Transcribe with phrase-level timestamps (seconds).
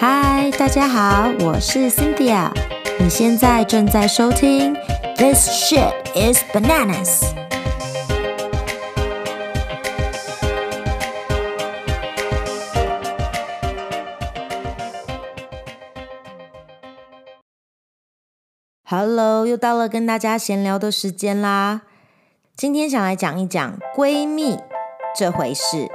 [0.00, 2.52] 嗨，大家好，我是 Cynthia。
[3.00, 4.72] 你现在正在收听
[5.16, 7.22] 《This Shit Is Bananas》。
[18.84, 21.82] Hello，又到了跟大家闲聊的时间啦。
[22.56, 24.56] 今天想来讲一讲闺蜜
[25.16, 25.90] 这回事。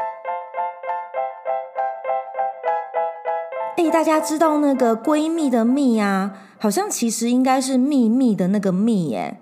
[3.76, 9.40] 哎，大家知道那个闺蜜的蜜啊，好像其实应该是秘密的那个蜜耶，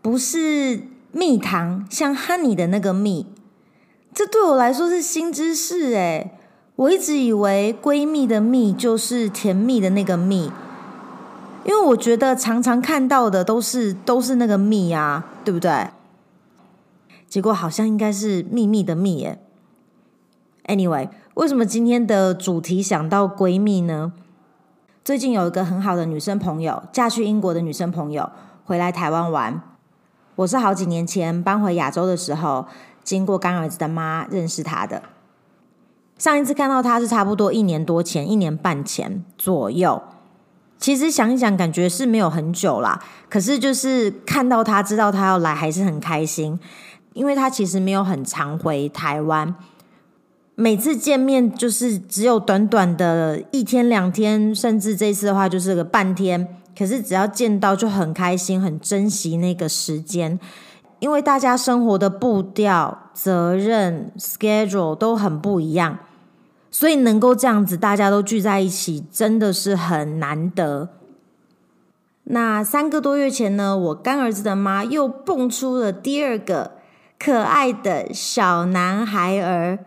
[0.00, 3.26] 不是蜜糖，像 honey 的那个蜜。
[4.12, 6.38] 这对我来说是新知识哎，
[6.76, 10.52] 我一直以为闺蜜的蜜就是甜蜜的那个蜜，
[11.64, 15.88] 因为我觉得常常看到的都是都是那个蜜啊，对不对？
[17.28, 19.40] 结果好像应该是秘密的蜜耶。
[20.66, 21.08] Anyway。
[21.34, 24.12] 为什么今天的主题想到闺蜜呢？
[25.04, 28.30] 最近有一个很好的女生朋友，嫁去英国的女生朋友
[28.64, 29.60] 回来台湾玩。
[30.36, 32.66] 我是好几年前搬回亚洲的时候，
[33.02, 35.02] 经过干儿子的妈认识她的。
[36.16, 40.00] 上一次看到她是差不多一年多前，一年半前左右。
[40.78, 43.02] 其实想一想，感觉是没有很久啦。
[43.28, 46.60] 可是就是看到她，知道她要来，还是很开心，
[47.12, 49.52] 因为她其实没有很常回台湾。
[50.56, 56.56] 每次见面就是只有短短的一天两天，甚至这次的话就是个半天。
[56.78, 60.38] 可是只要见到就很开心，很珍惜那个时间，
[60.98, 65.98] 因为大家生活的步调、责任、schedule 都很不一样，
[66.70, 70.88] 所以能够这样子大家都聚在一起，真的是很难得。
[72.24, 76.72] 那三个多月前呢，我干儿子的妈又蹦出了第二个
[77.18, 79.78] 可爱的小男孩儿。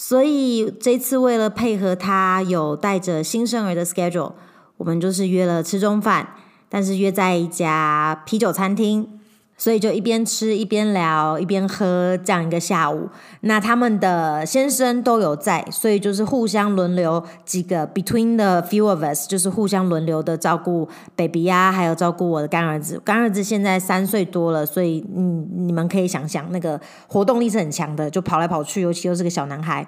[0.00, 4.30] 所以这次为了配合他有带着新生儿的 schedule，
[4.76, 6.36] 我们就是约了吃中饭，
[6.68, 9.17] 但是约在一家啤酒餐厅，
[9.58, 13.10] 所以就一边吃一边聊一边喝这样一个下午。
[13.40, 22.98] 那他们的先生都有在，所以就是互相轮流几个 between the few of us，就是互相轮流的照顾 baby 呀，还有照顾我的干儿子。
[23.04, 29.86] 干儿子现在三岁多了，所以嗯，你们可以想想那个活动力是很强的，就跑来跑去，尤其又是个小男孩。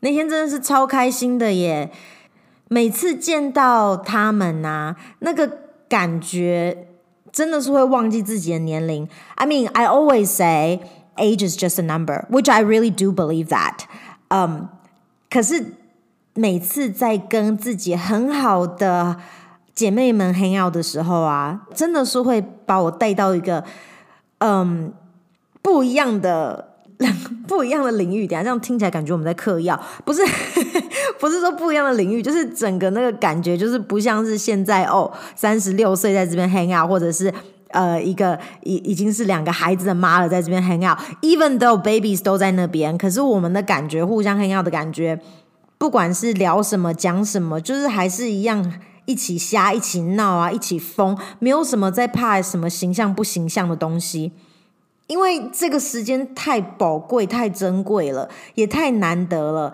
[0.00, 1.90] 那天真的是超开心的耶！
[2.68, 5.58] 每次见到他们啊，那个
[5.88, 6.88] 感觉
[7.32, 10.80] 真的是会忘记自己的年龄，I mean I always say
[11.16, 13.84] age is just a number，which I really do believe that。
[14.28, 14.68] 嗯，
[15.30, 15.74] 可是
[16.34, 19.16] 每次在跟自己很好的
[19.74, 23.64] 姐妹们 hang out 的时候啊，真的是会把我带到一个
[24.38, 24.92] 嗯
[25.62, 26.76] 不一样的、
[27.48, 28.26] 不一样的领域。
[28.26, 30.22] 等下这样听起来感觉我们在嗑药，不是？
[31.22, 37.32] 不是说不一样的领域，就是整个那个感觉，就是不像是现在哦，三十六岁在这边 hang out，或者是
[37.68, 45.20] 呃一个已已经是两个孩子的妈了，在这边 hang out，even though babies 都在那边，可是我们的感觉，互相 hang out 的感觉，
[45.78, 48.72] 不管是聊什么讲什么，就是还是一样
[49.04, 54.32] 一起瞎一起闹啊，一起疯，没有什么在怕什么形象不形象的东西。
[55.06, 59.72] 因为这个时间太宝贵、太珍贵了，也太难得了，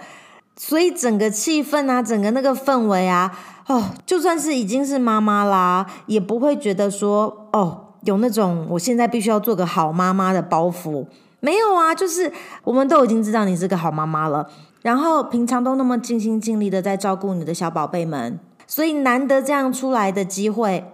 [0.58, 3.38] 所以整个气氛啊，整个那个氛围啊，
[3.68, 11.06] 哦，就算是已经是妈妈啦，也不会觉得说哦，有那种我现在必须要做个好妈妈的包袱。
[11.40, 12.32] 没有啊，就是
[12.64, 14.50] 我们都已经知道你是个好妈妈了，
[14.82, 20.84] 然后平常都那么尽心尽力的在照顾你的小宝贝们，所以难得这样出来的机会。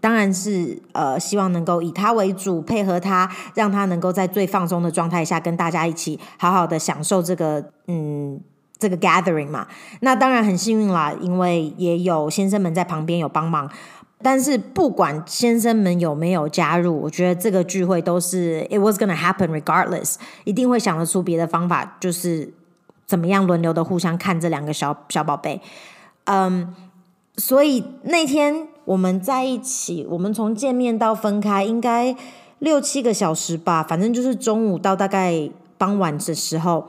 [0.00, 8.40] 当然是呃，希望能够以他为主，配合他，让他能够在最放松的状态下，跟大家一起好好的享受这个嗯
[8.78, 9.66] 这个 gathering 嘛。
[10.00, 13.70] 那当然很幸运啦，因为也有先生们在旁边有帮忙。
[14.22, 22.52] 但是不管先生们有没有加入，我觉得这个聚会都是 it was gonna happen regardless，一定会想得出别的方法，就是
[23.06, 25.60] 怎么样轮流的互相看这两个小小宝贝。
[26.24, 26.74] 嗯，
[27.36, 28.68] 所以那天。
[28.88, 32.16] 我们在一起，我们从见面到分开，应该
[32.58, 33.82] 六七个小时吧。
[33.82, 36.88] 反正就是中午到大概傍晚的时候，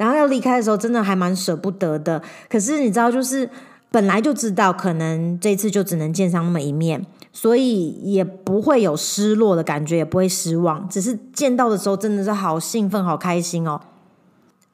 [0.00, 2.22] 然后要离开的时候，真的还蛮舍不得的。
[2.48, 3.50] 可是你知道，就是
[3.90, 7.04] 本来就知道，可能这次就只能见上那么一面，
[7.34, 10.88] 所以也不会有失落的感觉，也不会失望。
[10.88, 13.78] 只是见到的时候，真的是好兴奋、好开心哦。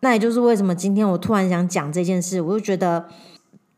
[0.00, 3.06] 那也就是为什么今天我突然想讲这件事，我就觉得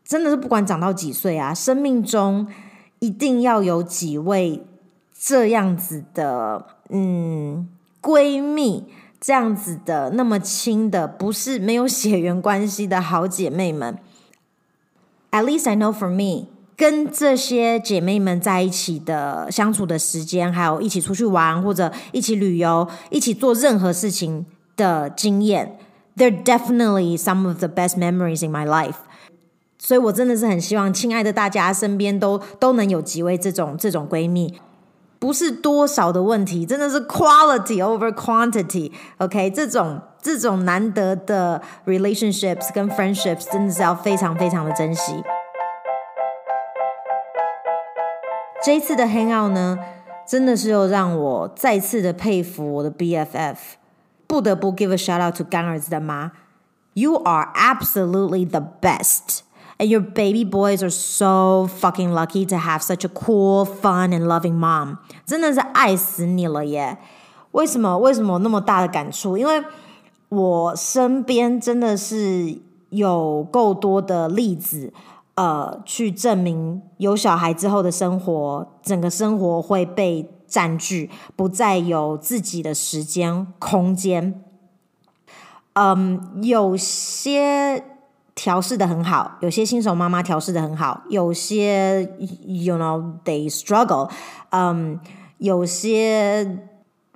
[0.05, 2.47] 真的是不管长到几岁啊，生命中。
[3.01, 4.61] 一定要有几位
[5.17, 7.65] 这样子的，嗯，
[8.01, 8.83] 闺蜜，
[9.21, 13.97] 这样子的那么亲的，不是没有血缘关系的好姐妹们。
[15.31, 24.45] At least I know for me，跟这些姐妹们在一起的相处的时间，还有一起出去玩或者一起旅游、一起做任何事情
[24.77, 25.77] 的经验
[26.15, 28.95] ，They're definitely some of the best memories in my life。
[29.77, 34.59] 所以我真的是很希望，亲爱的大家身边都都能有几位这种这种闺蜜。
[35.19, 38.91] 不是多少的问题，真的是 quality over quantity。
[39.17, 45.21] OK，这种这种难得的 relationships 跟 friendships 真的是要非常非常的珍惜。
[48.63, 49.77] 这一次的 hangout 呢，
[50.25, 53.57] 真的是又让我再次的佩服我的 BFF，
[54.25, 56.31] 不得不 give a shout out to 干儿子的妈
[56.93, 59.41] ，You are absolutely the best。
[59.81, 64.59] And your baby boys are so fucking lucky to have such a cool, fun, and loving
[64.59, 64.97] mom.
[65.25, 66.97] 真的是爱死你了耶！
[67.51, 67.97] 为什么？
[67.97, 69.37] 为什么那么大的感触？
[69.37, 69.63] 因为
[70.27, 72.59] 我身边真的是
[72.89, 74.91] 有够多的例子，
[75.35, 84.43] 呃，去证明有小孩之后的生活，整个生活会被占据，不再有自己的时间空间。
[85.71, 87.85] 嗯，有些。
[88.39, 92.03] 调试的很好，有些新手妈妈调试的很好，有些
[92.45, 94.09] you know they struggle，
[94.51, 94.97] 嗯、
[95.39, 96.57] 有些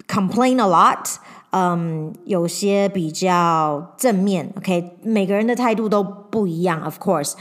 [0.06, 1.16] complain a lot，
[1.52, 7.36] 嗯、有些比较正面，OK，每个人的态度都不一样，of course，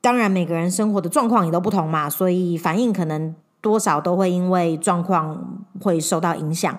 [0.00, 6.78] 当然每个人生活的状况也都不同嘛，所以反应可能多少都会因为状况会受到影响。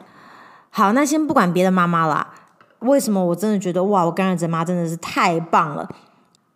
[0.71, 2.27] 好，那先不管别的妈妈啦，
[2.79, 5.87] 为什么我真的觉得哇，我干儿子妈真的是太棒了。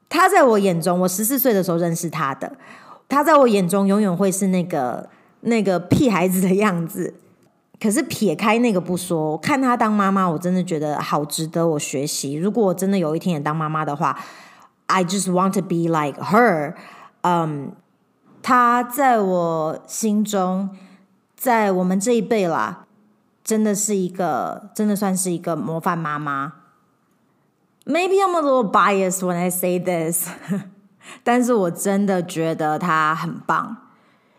[0.09, 2.53] 他在我眼中，我十四岁的时候认识他的。
[3.09, 5.09] 他在我眼中永远会是那个
[5.41, 7.13] 那个屁孩子的样子。
[7.79, 12.33] 可是撇开那个不说，看他当妈妈，我真的觉得好值得我学习。
[12.33, 14.17] 如果我真的有一天也当妈妈的话
[14.87, 16.73] ，I just want to be like her。
[17.21, 17.73] 嗯，
[18.41, 20.71] 他在我心中，
[21.35, 22.85] 在我们这一辈啦，
[23.43, 26.53] 真的是一个，真的算是一个模范妈妈。
[27.89, 30.27] Maybe I'm a little biased when I say this，
[31.23, 33.77] 但是我真的觉得他很棒，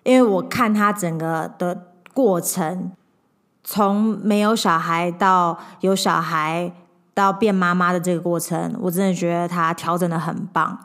[0.03, 2.93] 因为我看他整个的过程，
[3.65, 6.71] 从没有小孩到有小孩
[7.15, 10.79] 到变妈妈的这个过程，我真的觉得他调整的很棒。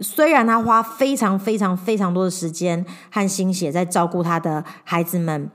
[0.00, 5.50] 虽然他花非常非常非常多的时间和心血在照顾他的孩子们，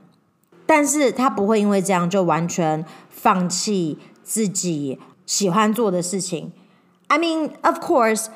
[0.66, 4.98] 但是他不会因为这样就完全放弃自己。
[5.27, 6.51] 喜欢做的事情，
[7.07, 8.27] I mean, of course，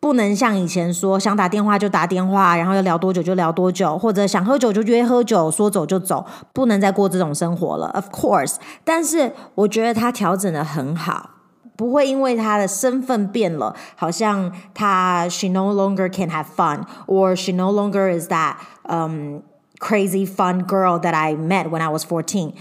[0.00, 7.88] 不能像以前说想打电话就打电话，然后要聊多久就聊多久，或者想喝酒就约喝酒，说走就走，不能再过这种生活了。
[7.88, 11.30] Of course，但是我觉得他调整得很好，
[11.76, 19.40] 不会因为他的身份变了，好像他 she no longer can have fun，or she no longer is that um
[19.78, 22.52] crazy fun girl that I met when I was fourteen。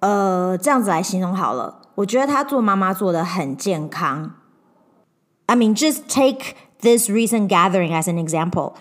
[0.00, 1.78] 呃，这样子来形容好了。
[1.97, 4.33] 我觉得她做妈妈做的很健康。
[5.47, 8.73] I mean, just take this recent gathering as an example。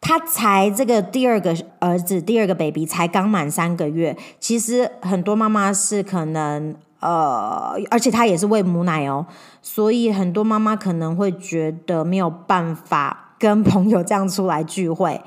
[0.00, 4.16] 她才这个第二个儿子，第二个 baby 才刚满三个月。
[4.38, 9.26] 其实很多妈妈是可能呃，而且她也是喂母奶哦，
[9.60, 15.20] 所以很多妈妈可能会觉得没有办法跟朋友这样出来聚会，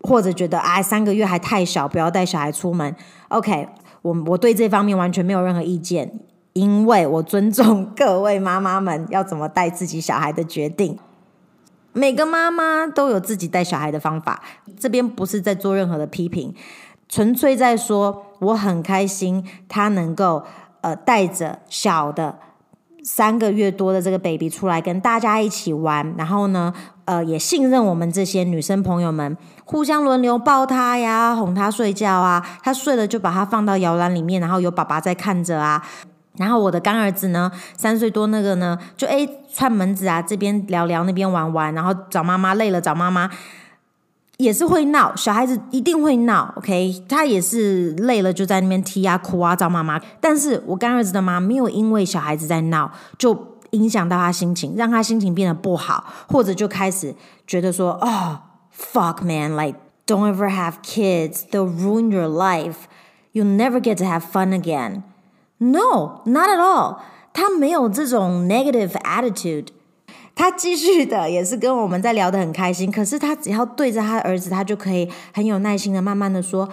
[0.00, 2.94] 或者觉得哎，三个月还太小，不要带小孩出门。
[3.28, 3.68] OK，
[4.02, 6.20] 我我对这方面完全没有任何意见。
[6.56, 10.98] 因为我尊重各位妈妈们要怎么带自己小孩的决定，
[11.92, 14.42] 每个妈妈都有自己带小孩的方法。
[14.78, 16.54] 这边不是在做任何的批评，
[17.10, 20.44] 纯粹在说我很开心，她能够
[20.80, 22.38] 呃带着小的
[23.04, 26.72] 三个月多的这个 baby 出来跟大家一起玩，然后呢
[27.04, 29.36] 呃也信任我们这些女生朋友们，
[29.66, 35.86] 互相轮流抱她呀，哄她睡觉啊，她睡了就把她放到摇篮里面，然后有爸爸在看着啊。
[36.38, 43.30] 然后我的干儿子呢，三岁多那个呢，就诶串门子啊，这边聊聊，那边玩玩，然后找妈妈累了找妈妈，
[44.36, 50.00] 也是会闹，小孩子一定会闹，OK，他也是累了就在那边踢啊哭啊找妈妈。
[50.20, 57.14] 但是我干儿子的妈没有因为小孩子在闹就影响到他心情，让他心情变得不好，或者就开始
[57.46, 58.40] 觉得说，哦
[58.78, 65.02] ，fuck man，like don't ever have kids，they'll ruin your life，you'll never get to have fun again。
[65.58, 66.98] No, not at all.
[67.32, 69.68] 他没有这种 negative attitude。
[70.34, 72.92] 他继续的也是跟我们在聊得很开心。
[72.92, 76.68] 可是他只要对着他的儿子，他就可以很有耐心的慢慢的说：“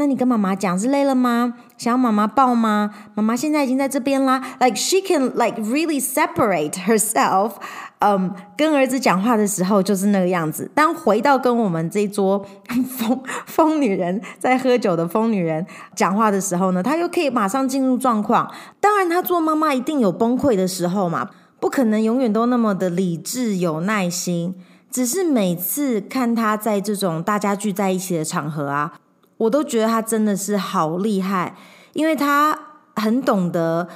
[0.00, 1.52] 那你跟妈妈讲是累了吗？
[1.76, 2.90] 想要妈妈抱吗？
[3.14, 4.40] 妈妈现在已经在这边啦。
[4.58, 7.56] Like she can like really separate herself.
[7.98, 10.70] 嗯、跟儿子讲话的时候就是那个样子。
[10.74, 12.42] 当回到跟我们这桌
[12.88, 18.50] 疯疯女人在喝酒的疯女人讲话的时候呢，她又可以马上进入状况。
[18.80, 21.28] 当然，她做妈妈一定有崩溃的时候嘛，
[21.60, 24.54] 不可能永远都那么的理智有耐心。
[24.90, 28.94] 只是每次看她在这种大家聚在一起的场合啊，
[29.39, 31.55] 我都觉得她真的是好厉害，
[31.93, 32.57] 因为她
[32.95, 33.87] 很懂得。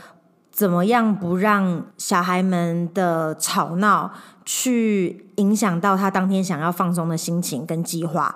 [0.51, 4.11] 怎么样不让小孩们的吵闹
[4.43, 8.35] 去影响到他当天想要放松的心情跟计划，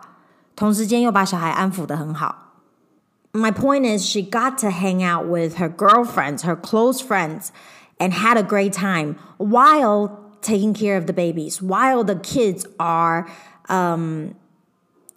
[0.56, 2.53] 同时间又把小孩安抚得很好。
[3.34, 7.48] My point is, she got to hang out with her girlfriends, her close friends,
[7.98, 10.10] and had a great time while
[10.42, 13.25] taking care of the babies, while the kids are
[13.68, 14.36] um,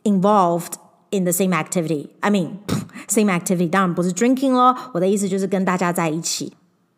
[0.03, 0.73] involved
[1.12, 2.10] in the same activity.
[2.22, 2.58] I mean,
[3.08, 6.54] same activity 当然不是 drinking 咯，我的意思就是跟大家在一起。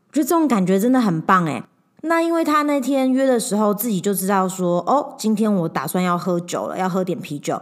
[0.09, 1.63] 我觉得这种感觉真的很棒诶。
[2.05, 7.61] 那因为他那天约的时候，自己就知道说，哦，今天我打算要喝酒了，要喝点啤酒，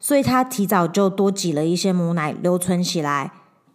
[0.00, 3.32] 所以他提早就多挤了一些母奶留存起来，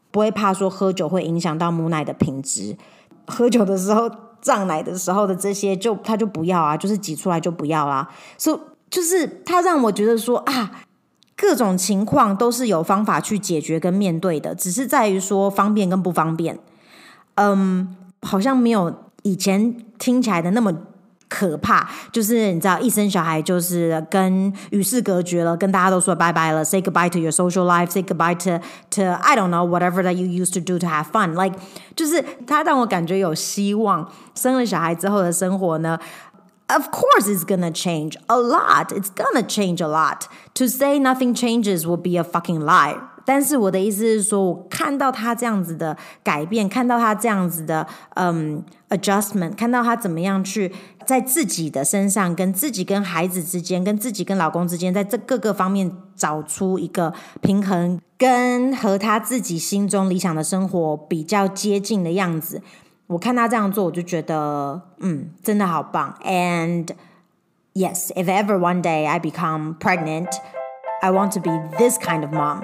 [0.10, 2.76] 不会怕说喝酒会影响到母奶的品质。
[3.28, 4.10] 喝酒的时候
[4.42, 8.10] 胀奶的时候的这些就，就他就不要啊，就是挤出来就不要啦。
[8.40, 10.72] 所以就是他让我觉得说啊，
[11.38, 16.60] 各种情况都是有方法去解决跟面对的，只是在于说方便跟不方便。
[17.36, 17.96] 嗯。
[18.24, 20.74] 好像没有以前听起来的那么
[21.30, 30.52] 可怕，就是你知道，一生小孩就是跟与世隔绝了，跟大家都说拜拜了，say goodbye to your social life，say goodbye to to I don't know whatever that you used
[30.56, 31.56] to do to have fun，like
[31.96, 34.12] 就是他让我感觉有希望。
[34.34, 36.00] 生了小孩之后的生活呢
[36.68, 40.24] ，of course it's gonna change a lot，it's gonna change a lot。
[40.56, 42.98] To say nothing changes will be a fucking lie。
[43.26, 50.74] 但是我的意思是说，我看到他这样子的改变，看到他这样子的嗯 adjustment，看到他怎么样去
[51.06, 62.62] 在自己的身上，跟自己跟孩子之间，跟自己跟老公之间，在这各个方面找出一个平衡，跟和他自己心中理想的生活比较接近的样子。
[63.08, 66.14] 我看他这样做，我就觉得嗯，真的好棒。
[66.26, 66.86] And
[67.74, 70.28] yes, if ever one day I become pregnant,
[71.02, 72.64] I want to be this kind of mom.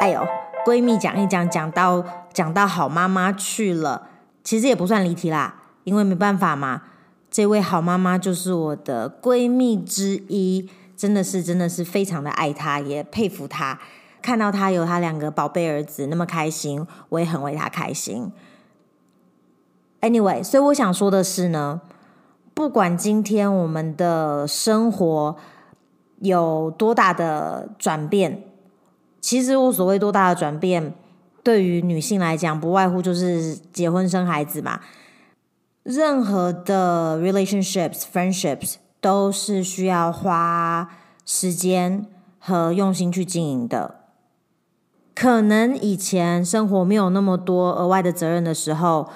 [0.00, 0.26] 哎呦，
[0.64, 4.08] 闺蜜讲一讲，讲到讲到好妈妈去了，
[4.42, 6.84] 其实也不算离题啦，因为没办法嘛。
[7.30, 13.78] 这位好妈妈就是我的闺蜜之一，真的是真的是非常的爱她，也佩服她。
[14.20, 18.32] 看到他有他两个宝贝儿子那么开心，我也很为他开心。
[20.00, 21.80] Anyway，所以我想说的是呢，
[22.54, 25.36] 不管今天我们的生活
[26.20, 28.44] 有多大的转变。
[29.20, 30.94] 其实我所谓多大的转变，
[31.42, 34.80] 对于女性来讲，不外乎就是结婚生孩子嘛。
[35.82, 40.88] 任何的 relationships、friendships 都是需要花
[41.26, 42.06] 时间
[42.38, 43.97] 和用心去经营的。
[45.20, 49.08] 可能以前生活没有那么多额外的责任的时候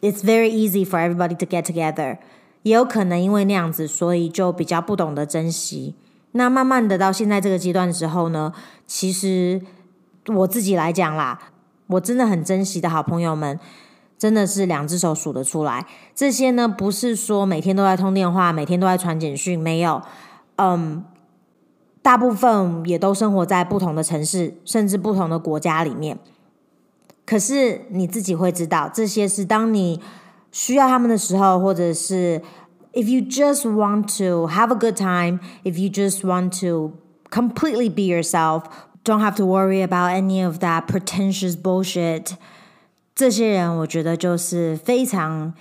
[0.00, 2.18] ，it's very easy for everybody to get together。
[2.64, 5.94] 也有可能因为那样子，所以就比较不懂得珍惜。
[6.32, 8.52] 那慢慢的到现在这个阶段的时候呢，
[8.84, 9.62] 其实
[10.26, 11.38] 我自己来讲啦，
[11.86, 13.60] 我真的很珍惜的好朋友们，
[14.18, 15.86] 真的是两只手数得出来。
[16.16, 20.02] 这些呢，不是说每天都在通电话，每天都在传简讯，没有，
[20.56, 21.04] 嗯，
[22.07, 26.19] 大部分也都生活在不同的城市，甚至不同的国家里面。
[27.25, 30.01] 可是你自己会知道，这些是当你
[30.51, 32.41] 需要他们的时候，或者是。
[32.95, 36.99] If you just want to have a good time, if you just want to
[37.31, 38.65] completely be yourself,
[39.03, 42.33] don't have to worry about any of that pretentious bullshit，
[43.15, 45.55] 这些人我觉得就是非常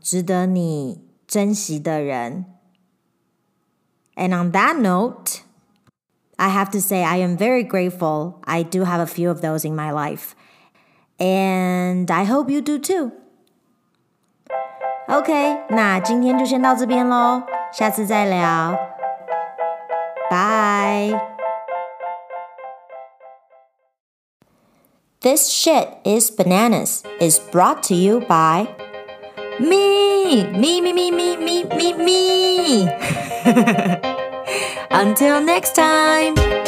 [0.00, 2.46] 值得你珍惜的人。
[4.16, 5.40] And on that note,
[6.38, 8.40] I have to say I am very grateful.
[8.44, 10.34] I do have a few of those in my life.
[11.18, 13.12] And I hope you do too.
[15.08, 18.78] OK，那今天就先到这边喽，下次再聊，
[20.30, 21.36] 拜。
[25.20, 28.68] This shit is bananas is brought to you by
[29.58, 32.88] me, me, me, me, me, me, me, me.
[34.91, 36.62] Until next time.